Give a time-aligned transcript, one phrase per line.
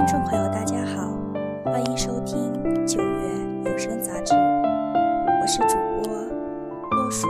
[0.00, 1.12] 听众朋友，大家好，
[1.62, 2.50] 欢迎收听
[2.86, 6.10] 九月有声杂志，我是主播
[6.90, 7.28] 洛书。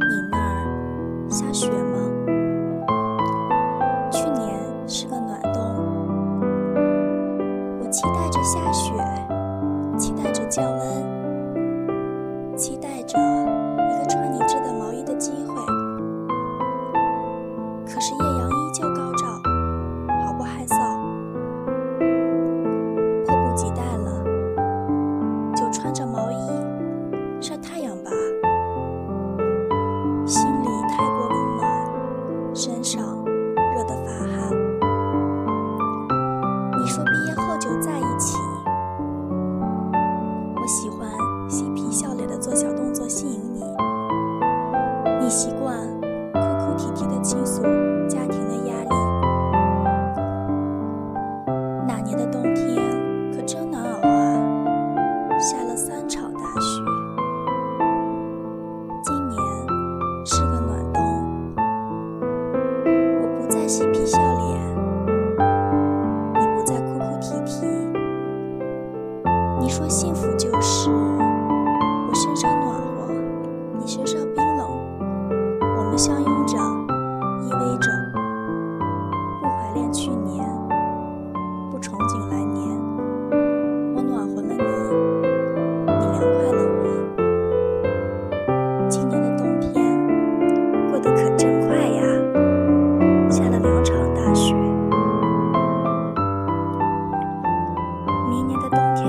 [0.00, 2.00] 你那儿下雪吗？
[4.10, 4.58] 去年
[4.88, 5.62] 是个暖冬，
[7.80, 8.92] 我期待着下雪，
[9.96, 11.15] 期待着降温，
[32.56, 34.50] 身上热得发汗。
[36.80, 38.38] 你说毕业后就在一起，
[40.54, 41.06] 我喜欢
[41.50, 43.62] 嬉皮笑脸的做小动作吸引你，
[45.20, 45.76] 你习惯
[46.32, 47.60] 哭哭啼啼的倾诉
[48.08, 48.88] 家庭的压力。
[51.86, 52.74] 那年的冬天
[53.32, 55.76] 可真难熬啊，下了
[69.76, 73.12] 说幸福就是我身上暖和，
[73.78, 74.66] 你身上冰冷，
[75.60, 77.90] 我们相拥着，依偎着，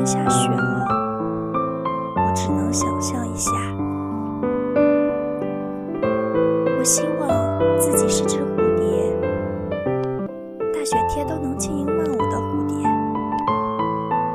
[0.07, 0.85] 下雪了？
[2.15, 3.51] 我只能想象一下。
[6.79, 7.27] 我希望
[7.77, 9.13] 自己是只蝴蝶，
[10.73, 12.77] 大雪天都能轻盈漫舞的蝴蝶。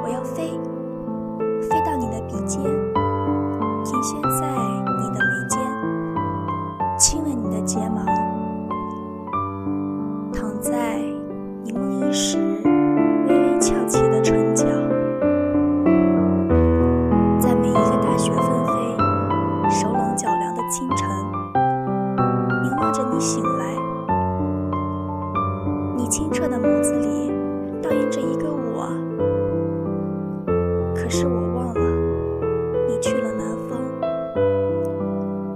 [0.02, 0.60] 我要飞，
[1.62, 2.62] 飞到你的鼻尖，
[3.82, 4.46] 停歇在
[5.00, 5.58] 你的眉间，
[6.98, 8.04] 亲吻你的睫毛，
[10.34, 10.98] 躺在
[11.64, 12.36] 你梦遗时
[23.12, 23.76] 你醒来。
[25.96, 27.30] 你清澈的眸子里
[27.82, 28.88] 倒映着一个我。
[30.94, 31.80] 可是我忘了
[32.88, 33.78] 你去了南方。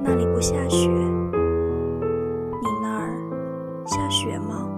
[0.02, 3.16] 那里不下雪你那儿
[3.86, 4.68] 下雪吗？